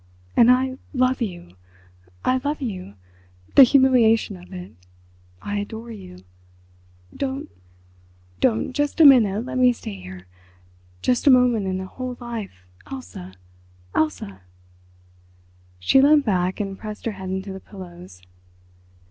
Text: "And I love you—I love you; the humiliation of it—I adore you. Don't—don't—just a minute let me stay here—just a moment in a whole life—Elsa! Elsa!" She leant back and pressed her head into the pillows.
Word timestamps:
"And 0.35 0.49
I 0.49 0.79
love 0.95 1.21
you—I 1.21 2.41
love 2.43 2.59
you; 2.59 2.95
the 3.53 3.61
humiliation 3.61 4.35
of 4.35 4.51
it—I 4.51 5.59
adore 5.59 5.91
you. 5.91 6.23
Don't—don't—just 7.15 8.99
a 8.99 9.05
minute 9.05 9.45
let 9.45 9.59
me 9.59 9.71
stay 9.71 9.93
here—just 10.01 11.27
a 11.27 11.29
moment 11.29 11.67
in 11.67 11.79
a 11.79 11.85
whole 11.85 12.17
life—Elsa! 12.19 13.35
Elsa!" 13.93 14.41
She 15.77 16.01
leant 16.01 16.25
back 16.25 16.59
and 16.59 16.79
pressed 16.79 17.05
her 17.05 17.11
head 17.11 17.29
into 17.29 17.53
the 17.53 17.59
pillows. 17.59 18.23